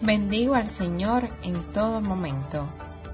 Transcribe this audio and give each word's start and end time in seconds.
Bendigo 0.00 0.54
al 0.54 0.68
Señor 0.68 1.28
en 1.42 1.62
todo 1.72 2.00
momento. 2.00 2.68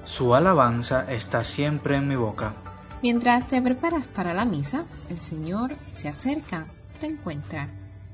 Su 0.06 0.34
alabanza 0.34 1.12
está 1.12 1.44
siempre 1.44 1.96
en 1.96 2.08
mi 2.08 2.16
boca. 2.16 2.54
Mientras 3.02 3.48
te 3.48 3.60
preparas 3.60 4.06
para 4.06 4.32
la 4.32 4.46
misa, 4.46 4.86
el 5.10 5.20
Señor 5.20 5.76
se 5.92 6.08
acerca, 6.08 6.66
te 7.00 7.06
encuentra, 7.06 7.68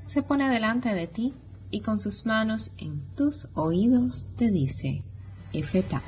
se 0.05 0.21
pone 0.21 0.49
delante 0.49 0.89
de 0.89 1.07
ti 1.07 1.33
y 1.71 1.79
con 1.79 1.99
sus 1.99 2.25
manos 2.25 2.71
en 2.77 3.01
tus 3.15 3.47
oídos 3.55 4.35
te 4.37 4.51
dice, 4.51 5.01
Efeta. 5.53 6.01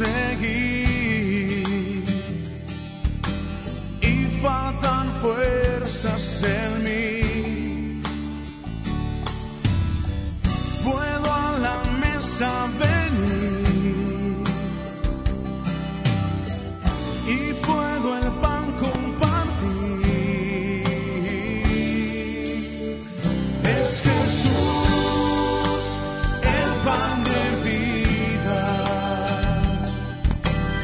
Seguir 0.00 1.64
y 4.00 4.26
faltan 4.42 5.06
fuerzas 5.20 6.42
en 6.42 6.84
mí. 6.84 8.02
Puedo 10.84 11.32
a 11.32 11.58
la 11.66 11.76
mesa 12.02 12.50
venir 12.78 13.39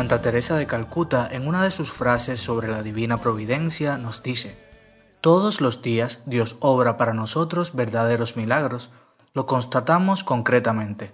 Santa 0.00 0.22
Teresa 0.22 0.56
de 0.56 0.66
Calcuta, 0.66 1.28
en 1.30 1.46
una 1.46 1.62
de 1.62 1.70
sus 1.70 1.92
frases 1.92 2.40
sobre 2.40 2.68
la 2.68 2.82
divina 2.82 3.18
providencia, 3.18 3.98
nos 3.98 4.22
dice, 4.22 4.56
Todos 5.20 5.60
los 5.60 5.82
días 5.82 6.22
Dios 6.24 6.56
obra 6.60 6.96
para 6.96 7.12
nosotros 7.12 7.74
verdaderos 7.74 8.34
milagros, 8.34 8.88
lo 9.34 9.44
constatamos 9.44 10.24
concretamente. 10.24 11.12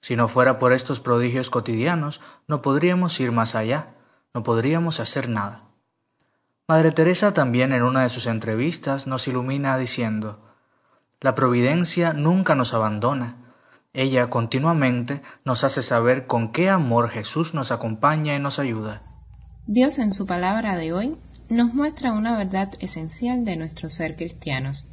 Si 0.00 0.16
no 0.16 0.28
fuera 0.28 0.58
por 0.58 0.72
estos 0.72 0.98
prodigios 0.98 1.50
cotidianos, 1.50 2.22
no 2.48 2.62
podríamos 2.62 3.20
ir 3.20 3.32
más 3.32 3.54
allá, 3.54 3.88
no 4.32 4.42
podríamos 4.42 4.98
hacer 4.98 5.28
nada. 5.28 5.60
Madre 6.66 6.92
Teresa 6.92 7.34
también 7.34 7.74
en 7.74 7.82
una 7.82 8.04
de 8.04 8.08
sus 8.08 8.26
entrevistas 8.26 9.06
nos 9.06 9.28
ilumina 9.28 9.76
diciendo, 9.76 10.38
La 11.20 11.34
providencia 11.34 12.14
nunca 12.14 12.54
nos 12.54 12.72
abandona, 12.72 13.36
ella 13.96 14.28
continuamente 14.28 15.22
nos 15.46 15.64
hace 15.64 15.82
saber 15.82 16.26
con 16.26 16.52
qué 16.52 16.68
amor 16.68 17.08
Jesús 17.08 17.54
nos 17.54 17.72
acompaña 17.72 18.36
y 18.36 18.38
nos 18.38 18.58
ayuda. 18.58 19.00
Dios 19.66 19.98
en 19.98 20.12
su 20.12 20.26
palabra 20.26 20.76
de 20.76 20.92
hoy 20.92 21.16
nos 21.48 21.72
muestra 21.72 22.12
una 22.12 22.36
verdad 22.36 22.74
esencial 22.78 23.46
de 23.46 23.56
nuestro 23.56 23.88
ser 23.88 24.14
cristianos, 24.14 24.84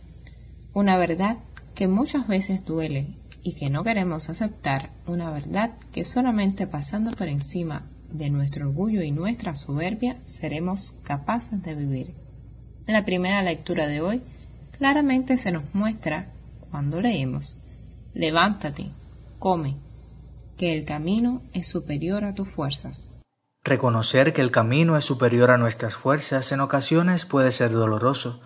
una 0.74 0.98
verdad 0.98 1.36
que 1.76 1.90
muchas 1.90 2.30
veces 2.30 2.64
duele 2.64 3.08
y 3.44 3.56
que 3.56 3.70
no 3.70 3.84
queremos 3.84 4.30
aceptar, 4.30 4.88
una 5.06 5.32
verdad 5.32 5.72
que 5.92 6.06
solamente 6.06 6.66
pasando 6.66 7.12
por 7.12 7.28
encima 7.28 7.84
de 8.14 8.30
nuestro 8.30 8.70
orgullo 8.70 9.02
y 9.02 9.12
nuestra 9.12 9.54
soberbia 9.54 10.16
seremos 10.24 10.94
capaces 11.04 11.62
de 11.62 11.76
vivir. 11.76 12.08
En 12.88 12.94
la 12.94 13.04
primera 13.04 13.42
lectura 13.42 13.86
de 13.88 14.00
hoy 14.00 14.22
claramente 14.78 15.36
se 15.36 15.52
nos 15.52 15.76
muestra, 15.76 16.26
cuando 16.72 17.02
leemos, 17.02 17.63
levántate, 18.14 18.92
come, 19.40 19.76
que 20.58 20.78
el 20.78 20.86
camino 20.86 21.42
es 21.54 21.68
superior 21.68 22.24
a 22.24 22.34
tus 22.34 22.50
fuerzas. 22.50 23.22
Reconocer 23.64 24.34
que 24.34 24.42
el 24.42 24.52
camino 24.52 24.98
es 24.98 25.06
superior 25.06 25.50
a 25.50 25.58
nuestras 25.58 25.96
fuerzas 25.96 26.52
en 26.52 26.60
ocasiones 26.60 27.26
puede 27.26 27.52
ser 27.52 27.72
doloroso, 27.72 28.40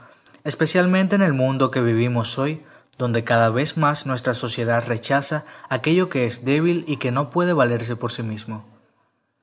especialmente 0.44 1.16
en 1.16 1.22
el 1.22 1.33
mundo 1.33 1.72
que 1.72 1.81
vivimos 1.81 2.38
hoy, 2.38 2.63
donde 2.97 3.23
cada 3.23 3.50
vez 3.50 3.77
más 3.77 4.06
nuestra 4.06 4.33
sociedad 4.33 4.83
rechaza 4.88 5.44
aquello 5.69 6.09
que 6.09 6.25
es 6.25 6.45
débil 6.45 6.85
y 6.88 6.97
que 6.97 7.11
no 7.11 7.29
puede 7.29 7.53
valerse 7.53 7.95
por 7.95 8.11
sí 8.11 8.23
mismo. 8.23 8.66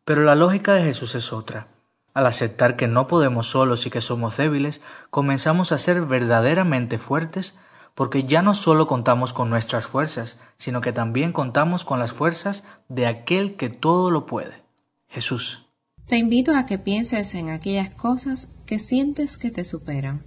Pero 0.04 0.22
la 0.22 0.34
lógica 0.34 0.72
de 0.74 0.84
Jesús 0.84 1.14
es 1.14 1.32
otra. 1.32 1.66
Al 2.14 2.26
aceptar 2.26 2.76
que 2.76 2.88
no 2.88 3.06
podemos 3.08 3.48
solos 3.48 3.86
y 3.86 3.90
que 3.90 4.00
somos 4.00 4.36
débiles, 4.36 4.80
comenzamos 5.10 5.72
a 5.72 5.78
ser 5.78 6.02
verdaderamente 6.02 6.98
fuertes 6.98 7.54
porque 7.94 8.25
ya 8.25 8.43
no 8.43 8.55
solo 8.55 8.87
contamos 8.87 9.32
con 9.32 9.50
nuestras 9.50 9.87
fuerzas, 9.87 10.37
sino 10.56 10.81
que 10.81 10.93
también 10.93 11.32
contamos 11.32 11.84
con 11.84 11.99
las 11.99 12.12
fuerzas 12.12 12.65
de 12.88 13.06
aquel 13.06 13.56
que 13.56 13.71
todo 13.71 14.10
lo 14.10 14.27
puede, 14.27 14.62
Jesús. 15.09 15.66
Te 16.09 16.19
invito 16.19 16.55
a 16.55 16.66
que 16.66 16.78
pienses 16.78 17.34
en 17.34 17.50
aquellas 17.50 17.94
cosas 17.94 18.65
que 18.66 18.78
sientes 18.78 19.38
que 19.38 19.50
te 19.50 19.65
superan, 19.65 20.22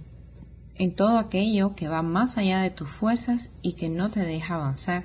en 0.74 0.94
todo 0.94 1.18
aquello 1.18 1.74
que 1.74 1.88
va 1.88 2.02
más 2.02 2.36
allá 2.36 2.60
de 2.60 2.70
tus 2.70 2.90
fuerzas 2.90 3.50
y 3.62 3.74
que 3.74 3.88
no 3.88 4.10
te 4.10 4.20
deja 4.20 4.54
avanzar. 4.54 5.04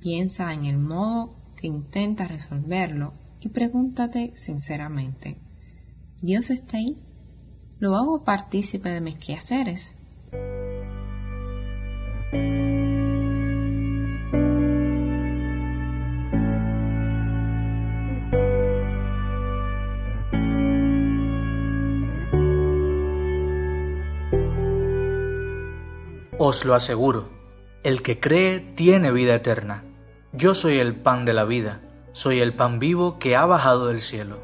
Piensa 0.00 0.52
en 0.52 0.66
el 0.66 0.78
modo 0.78 1.32
que 1.60 1.66
intentas 1.66 2.28
resolverlo 2.28 3.12
y 3.40 3.48
pregúntate 3.48 4.32
sinceramente, 4.36 5.36
¿Dios 6.22 6.50
está 6.50 6.76
ahí? 6.76 6.96
¿Lo 7.80 7.96
hago 7.96 8.22
partícipe 8.22 8.88
de 8.90 9.00
mis 9.00 9.18
quehaceres? 9.18 9.96
Os 26.44 26.64
lo 26.64 26.74
aseguro, 26.74 27.28
el 27.84 28.02
que 28.02 28.18
cree 28.18 28.58
tiene 28.58 29.12
vida 29.12 29.36
eterna. 29.36 29.84
Yo 30.32 30.54
soy 30.54 30.80
el 30.80 30.92
pan 30.96 31.24
de 31.24 31.34
la 31.34 31.44
vida, 31.44 31.80
soy 32.14 32.40
el 32.40 32.52
pan 32.52 32.80
vivo 32.80 33.20
que 33.20 33.36
ha 33.36 33.46
bajado 33.46 33.86
del 33.86 34.00
cielo. 34.00 34.38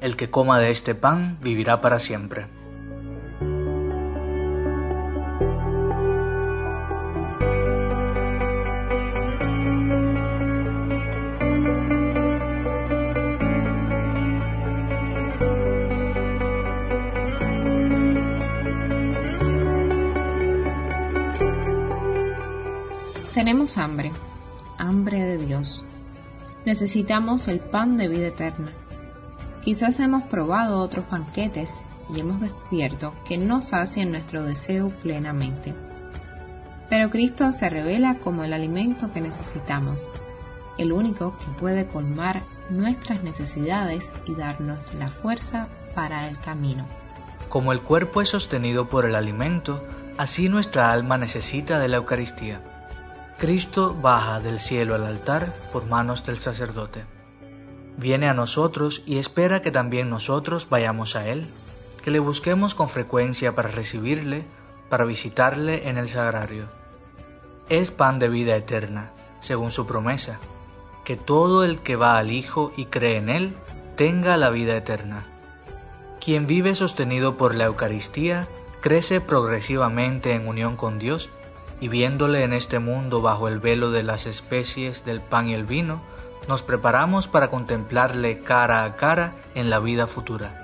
El 0.00 0.14
que 0.14 0.30
coma 0.30 0.60
de 0.60 0.70
este 0.70 0.94
pan 0.94 1.38
vivirá 1.42 1.80
para 1.80 1.98
siempre. 1.98 2.46
Tenemos 23.50 23.78
hambre, 23.78 24.12
hambre 24.78 25.24
de 25.24 25.44
Dios. 25.44 25.84
Necesitamos 26.64 27.48
el 27.48 27.58
pan 27.58 27.96
de 27.96 28.06
vida 28.06 28.28
eterna. 28.28 28.68
Quizás 29.64 29.98
hemos 29.98 30.22
probado 30.22 30.78
otros 30.78 31.10
banquetes 31.10 31.84
y 32.14 32.20
hemos 32.20 32.40
descubierto 32.40 33.12
que 33.26 33.38
no 33.38 33.60
sacian 33.60 34.12
nuestro 34.12 34.44
deseo 34.44 34.90
plenamente. 35.02 35.74
Pero 36.88 37.10
Cristo 37.10 37.50
se 37.50 37.68
revela 37.68 38.18
como 38.18 38.44
el 38.44 38.52
alimento 38.52 39.12
que 39.12 39.20
necesitamos, 39.20 40.08
el 40.78 40.92
único 40.92 41.36
que 41.36 41.50
puede 41.58 41.88
colmar 41.88 42.44
nuestras 42.70 43.24
necesidades 43.24 44.12
y 44.26 44.36
darnos 44.36 44.94
la 44.94 45.08
fuerza 45.08 45.66
para 45.96 46.28
el 46.28 46.38
camino. 46.38 46.86
Como 47.48 47.72
el 47.72 47.82
cuerpo 47.82 48.22
es 48.22 48.28
sostenido 48.28 48.88
por 48.88 49.06
el 49.06 49.16
alimento, 49.16 49.82
así 50.18 50.48
nuestra 50.48 50.92
alma 50.92 51.18
necesita 51.18 51.80
de 51.80 51.88
la 51.88 51.96
Eucaristía. 51.96 52.62
Cristo 53.40 53.96
baja 53.98 54.38
del 54.38 54.60
cielo 54.60 54.94
al 54.94 55.06
altar 55.06 55.50
por 55.72 55.86
manos 55.86 56.26
del 56.26 56.36
sacerdote. 56.36 57.06
Viene 57.96 58.28
a 58.28 58.34
nosotros 58.34 59.02
y 59.06 59.16
espera 59.16 59.62
que 59.62 59.70
también 59.70 60.10
nosotros 60.10 60.68
vayamos 60.68 61.16
a 61.16 61.26
Él, 61.26 61.46
que 62.04 62.10
le 62.10 62.18
busquemos 62.18 62.74
con 62.74 62.90
frecuencia 62.90 63.54
para 63.54 63.70
recibirle, 63.70 64.44
para 64.90 65.06
visitarle 65.06 65.88
en 65.88 65.96
el 65.96 66.10
sagrario. 66.10 66.66
Es 67.70 67.90
pan 67.90 68.18
de 68.18 68.28
vida 68.28 68.54
eterna, 68.56 69.10
según 69.38 69.70
su 69.70 69.86
promesa, 69.86 70.38
que 71.06 71.16
todo 71.16 71.64
el 71.64 71.78
que 71.78 71.96
va 71.96 72.18
al 72.18 72.32
Hijo 72.32 72.72
y 72.76 72.84
cree 72.84 73.16
en 73.16 73.30
Él 73.30 73.54
tenga 73.96 74.36
la 74.36 74.50
vida 74.50 74.76
eterna. 74.76 75.24
Quien 76.22 76.46
vive 76.46 76.74
sostenido 76.74 77.38
por 77.38 77.54
la 77.54 77.64
Eucaristía 77.64 78.46
crece 78.82 79.22
progresivamente 79.22 80.34
en 80.34 80.46
unión 80.46 80.76
con 80.76 80.98
Dios 80.98 81.30
y 81.80 81.88
viéndole 81.88 82.44
en 82.44 82.52
este 82.52 82.78
mundo 82.78 83.22
bajo 83.22 83.48
el 83.48 83.58
velo 83.58 83.90
de 83.90 84.02
las 84.02 84.26
especies 84.26 85.04
del 85.04 85.20
pan 85.20 85.48
y 85.48 85.54
el 85.54 85.64
vino, 85.64 86.00
nos 86.48 86.62
preparamos 86.62 87.28
para 87.28 87.48
contemplarle 87.48 88.40
cara 88.40 88.84
a 88.84 88.96
cara 88.96 89.32
en 89.54 89.70
la 89.70 89.78
vida 89.78 90.06
futura. 90.06 90.59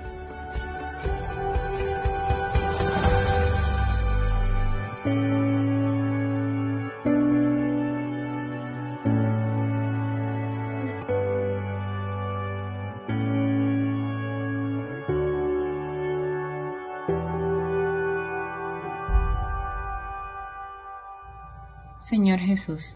Señor 22.09 22.39
Jesús, 22.39 22.93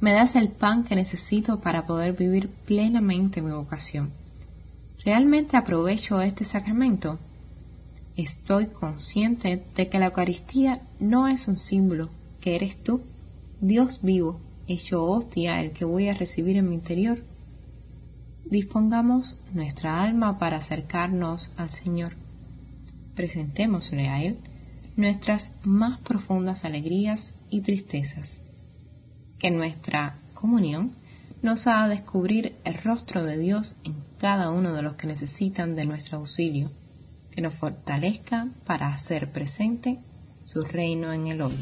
me 0.00 0.14
das 0.14 0.36
el 0.36 0.48
pan 0.48 0.84
que 0.84 0.96
necesito 0.96 1.60
para 1.60 1.86
poder 1.86 2.14
vivir 2.14 2.48
plenamente 2.64 3.42
mi 3.42 3.50
vocación. 3.50 4.10
¿Realmente 5.04 5.58
aprovecho 5.58 6.22
este 6.22 6.46
sacramento? 6.46 7.18
Estoy 8.16 8.68
consciente 8.68 9.62
de 9.76 9.88
que 9.90 9.98
la 9.98 10.06
Eucaristía 10.06 10.80
no 10.98 11.28
es 11.28 11.46
un 11.46 11.58
símbolo, 11.58 12.08
que 12.40 12.56
eres 12.56 12.82
tú, 12.82 13.02
Dios 13.60 14.00
vivo, 14.00 14.40
hecho 14.66 15.04
hostia, 15.04 15.60
el 15.60 15.72
que 15.72 15.84
voy 15.84 16.08
a 16.08 16.14
recibir 16.14 16.56
en 16.56 16.70
mi 16.70 16.74
interior. 16.76 17.18
Dispongamos 18.46 19.36
nuestra 19.52 20.02
alma 20.02 20.38
para 20.38 20.56
acercarnos 20.56 21.50
al 21.58 21.68
Señor. 21.68 22.16
Presentémosle 23.14 24.08
a 24.08 24.22
Él 24.22 24.38
nuestras 24.96 25.52
más 25.64 25.98
profundas 26.00 26.64
alegrías 26.64 27.34
y 27.50 27.62
tristezas. 27.62 28.40
Que 29.38 29.50
nuestra 29.50 30.18
comunión 30.34 30.92
nos 31.42 31.66
haga 31.66 31.88
descubrir 31.88 32.54
el 32.64 32.74
rostro 32.74 33.24
de 33.24 33.36
Dios 33.36 33.74
en 33.84 33.94
cada 34.18 34.50
uno 34.50 34.74
de 34.74 34.82
los 34.82 34.94
que 34.96 35.08
necesitan 35.08 35.74
de 35.74 35.86
nuestro 35.86 36.18
auxilio, 36.18 36.70
que 37.32 37.40
nos 37.40 37.54
fortalezca 37.54 38.46
para 38.66 38.92
hacer 38.92 39.32
presente 39.32 39.98
su 40.44 40.62
reino 40.62 41.12
en 41.12 41.26
el 41.26 41.42
hoy. 41.42 41.58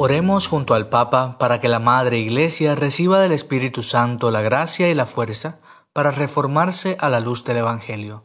Oremos 0.00 0.46
junto 0.46 0.74
al 0.74 0.88
Papa 0.90 1.38
para 1.38 1.60
que 1.60 1.68
la 1.68 1.80
Madre 1.80 2.20
Iglesia 2.20 2.76
reciba 2.76 3.18
del 3.18 3.32
Espíritu 3.32 3.82
Santo 3.82 4.30
la 4.30 4.42
gracia 4.42 4.88
y 4.88 4.94
la 4.94 5.06
fuerza 5.06 5.58
para 5.92 6.12
reformarse 6.12 6.96
a 7.00 7.08
la 7.08 7.18
luz 7.18 7.42
del 7.42 7.56
Evangelio. 7.56 8.22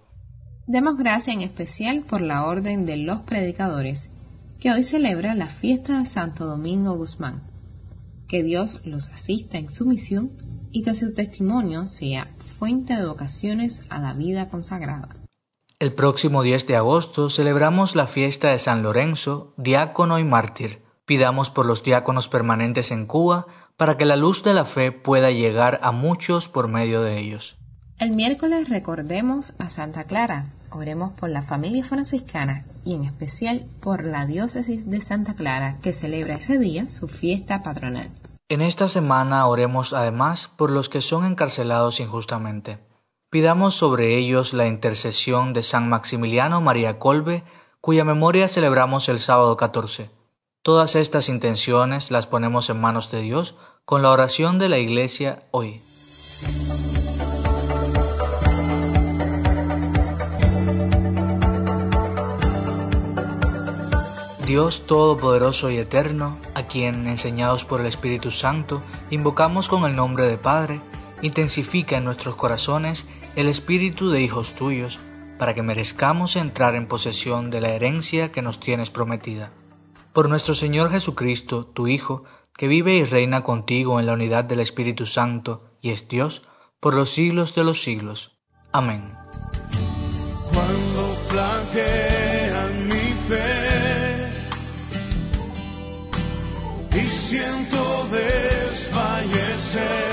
Demos 0.68 0.98
gracia 1.00 1.34
en 1.34 1.42
especial 1.42 2.04
por 2.08 2.22
la 2.22 2.46
Orden 2.46 2.86
de 2.86 2.98
los 2.98 3.22
Predicadores, 3.22 4.12
que 4.62 4.72
hoy 4.72 4.84
celebra 4.84 5.34
la 5.34 5.48
fiesta 5.48 5.98
de 5.98 6.06
Santo 6.06 6.46
Domingo 6.46 6.96
Guzmán. 6.96 7.42
Que 8.30 8.44
Dios 8.44 8.86
los 8.86 9.10
asista 9.10 9.58
en 9.58 9.72
su 9.72 9.88
misión 9.88 10.30
y 10.72 10.84
que 10.84 10.94
su 10.94 11.16
testimonio 11.16 11.88
sea 11.88 12.28
fuente 12.60 12.96
de 12.96 13.08
vocaciones 13.08 13.88
a 13.90 13.98
la 13.98 14.14
vida 14.14 14.48
consagrada. 14.48 15.10
El 15.80 15.96
próximo 15.96 16.44
10 16.44 16.68
de 16.68 16.76
agosto 16.76 17.32
celebramos 17.32 17.96
la 17.96 18.06
fiesta 18.06 18.52
de 18.52 18.60
San 18.60 18.84
Lorenzo, 18.84 19.56
diácono 19.58 20.20
y 20.20 20.24
mártir. 20.24 20.83
Pidamos 21.06 21.50
por 21.50 21.66
los 21.66 21.84
diáconos 21.84 22.30
permanentes 22.30 22.92
en 22.92 23.06
Cuba 23.06 23.46
para 23.76 23.98
que 23.98 24.06
la 24.06 24.16
luz 24.16 24.44
de 24.44 24.54
la 24.54 24.64
fe 24.64 24.92
pueda 24.92 25.32
llegar 25.32 25.80
a 25.84 25.92
muchos 25.92 26.48
por 26.48 26.70
medio 26.70 27.02
de 27.02 27.20
ellos. 27.20 27.56
El 28.00 28.12
miércoles 28.12 28.70
recordemos 28.70 29.60
a 29.60 29.70
Santa 29.70 30.06
Clara. 30.06 30.46
Oremos 30.72 31.14
por 31.20 31.30
la 31.30 31.42
familia 31.42 31.84
franciscana 31.84 32.64
y 32.86 32.96
en 32.96 33.04
especial 33.04 33.62
por 33.82 34.06
la 34.06 34.26
diócesis 34.26 34.90
de 34.90 35.02
Santa 35.02 35.34
Clara 35.36 35.76
que 35.84 35.94
celebra 35.94 36.36
ese 36.36 36.58
día 36.58 36.90
su 36.90 37.08
fiesta 37.08 37.64
patronal. 37.64 38.10
En 38.50 38.62
esta 38.62 38.88
semana 38.88 39.48
oremos 39.48 39.94
además 39.94 40.48
por 40.48 40.72
los 40.72 40.88
que 40.88 41.02
son 41.02 41.26
encarcelados 41.26 42.00
injustamente. 42.00 42.80
Pidamos 43.30 43.76
sobre 43.76 44.18
ellos 44.18 44.54
la 44.54 44.68
intercesión 44.68 45.54
de 45.54 45.64
San 45.64 45.90
Maximiliano 45.90 46.62
María 46.62 47.00
Colbe, 47.00 47.44
cuya 47.82 48.06
memoria 48.06 48.48
celebramos 48.48 49.10
el 49.10 49.20
sábado 49.20 49.58
14. 49.58 50.10
Todas 50.64 50.96
estas 50.96 51.28
intenciones 51.28 52.10
las 52.10 52.26
ponemos 52.26 52.70
en 52.70 52.80
manos 52.80 53.12
de 53.12 53.20
Dios 53.20 53.54
con 53.84 54.02
la 54.02 54.12
oración 54.12 54.60
de 54.60 54.70
la 54.70 54.78
Iglesia 54.78 55.44
hoy. 55.52 55.82
Dios 64.46 64.88
Todopoderoso 64.88 65.70
y 65.70 65.80
Eterno, 65.80 66.38
a 66.54 66.64
quien, 66.68 67.08
enseñados 67.08 67.66
por 67.66 67.82
el 67.82 67.88
Espíritu 67.88 68.32
Santo, 68.32 68.82
invocamos 69.10 69.68
con 69.68 69.84
el 69.84 69.98
nombre 69.98 70.28
de 70.28 70.38
Padre, 70.38 70.80
intensifica 71.22 71.98
en 71.98 72.06
nuestros 72.06 72.38
corazones 72.38 73.06
el 73.36 73.50
espíritu 73.50 74.12
de 74.12 74.22
hijos 74.22 74.54
tuyos, 74.54 74.98
para 75.38 75.54
que 75.54 75.62
merezcamos 75.62 76.38
entrar 76.38 76.76
en 76.76 76.88
posesión 76.88 77.52
de 77.52 77.60
la 77.60 77.72
herencia 77.72 78.32
que 78.32 78.42
nos 78.42 78.62
tienes 78.62 78.90
prometida 78.90 79.52
por 80.14 80.30
nuestro 80.30 80.56
Señor 80.56 80.92
Jesucristo, 80.92 81.66
tu 81.66 81.88
Hijo, 81.88 82.24
que 82.56 82.68
vive 82.68 82.96
y 82.96 83.04
reina 83.04 83.44
contigo 83.44 84.00
en 84.00 84.06
la 84.06 84.14
unidad 84.14 84.46
del 84.46 84.60
Espíritu 84.60 85.06
Santo 85.06 85.72
y 85.82 85.90
es 85.90 86.08
Dios, 86.08 86.44
por 86.80 86.94
los 86.94 87.10
siglos 87.10 87.56
de 87.56 87.64
los 87.64 87.82
siglos. 87.82 88.38
Amén. 88.72 89.16
Cuando 90.54 91.16
mi 92.86 93.14
fe 93.28 93.74
siento 97.34 98.08
desfallecer, 98.12 100.13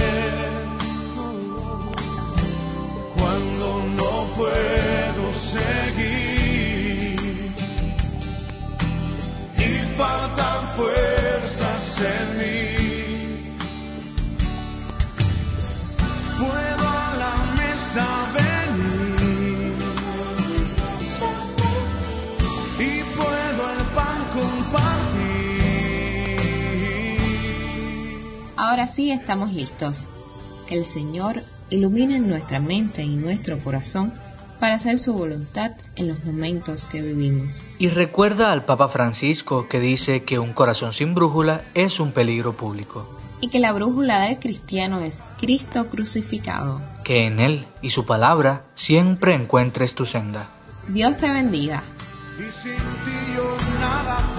Ahora 28.71 28.87
sí 28.87 29.11
estamos 29.11 29.53
listos. 29.53 30.07
Que 30.69 30.77
el 30.77 30.85
Señor 30.85 31.43
ilumine 31.71 32.21
nuestra 32.21 32.61
mente 32.61 33.03
y 33.03 33.17
nuestro 33.17 33.59
corazón 33.59 34.15
para 34.61 34.75
hacer 34.75 35.01
su 35.01 35.13
voluntad 35.13 35.73
en 35.97 36.07
los 36.07 36.25
momentos 36.25 36.85
que 36.85 37.03
vivimos. 37.03 37.61
Y 37.81 37.89
recuerda 37.89 38.53
al 38.53 38.65
Papa 38.67 38.87
Francisco 38.87 39.67
que 39.67 39.81
dice 39.81 40.23
que 40.23 40.39
un 40.39 40.53
corazón 40.53 40.93
sin 40.93 41.17
brújula 41.17 41.63
es 41.75 41.99
un 41.99 42.13
peligro 42.13 42.53
público. 42.53 43.05
Y 43.41 43.49
que 43.49 43.59
la 43.59 43.73
brújula 43.73 44.21
del 44.21 44.39
cristiano 44.39 45.01
es 45.01 45.25
Cristo 45.41 45.89
crucificado. 45.89 46.81
Que 47.03 47.27
en 47.27 47.41
Él 47.41 47.67
y 47.83 47.91
su 47.91 48.07
palabra 48.07 48.67
siempre 48.77 49.35
encuentres 49.35 49.97
tu 49.97 50.07
senda. 50.07 50.49
Dios 50.87 51.17
te 51.17 51.29
bendiga. 51.29 51.83
Y 52.39 52.49
sin 52.53 52.77
ti 52.77 53.35
yo 53.35 53.57
nada 53.81 54.30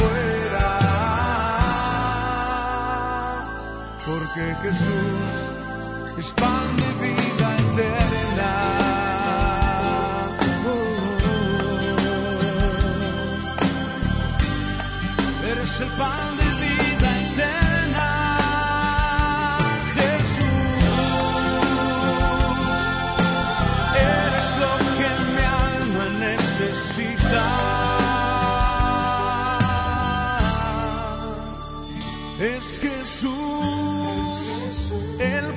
porque 4.34 4.56
Jesús 4.64 5.34
es 6.18 6.32
pan 6.34 6.76
de 6.78 6.94
vida 7.04 7.58
eterna. 7.58 8.54
Oh, 10.66 11.08
eres 15.48 15.82
el 15.82 15.90
pan 15.90 16.41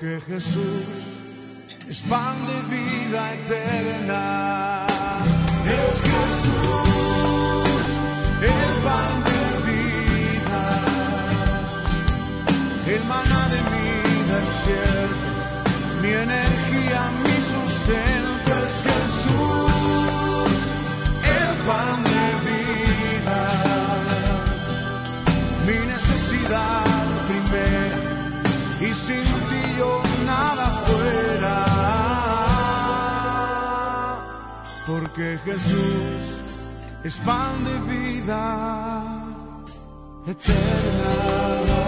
Porque 0.00 0.20
Jesús 0.28 1.18
es 1.88 2.02
pan 2.02 2.36
de 2.46 2.76
vida 2.76 3.34
eterna. 3.34 4.86
Es 5.66 6.02
Jesús, 6.02 7.86
el 8.40 8.82
pan 8.84 9.12
de 9.24 9.42
vida, 9.66 10.62
el 12.94 13.02
maná 13.06 13.42
de 13.48 13.60
mi 13.72 13.88
desierto, 14.34 15.30
mi 16.00 16.10
energía, 16.10 17.00
Porque 35.18 35.36
Jesús 35.44 36.40
es 37.02 37.18
pan 37.18 37.64
de 37.64 37.92
vida 37.92 39.24
eterna. 40.28 41.87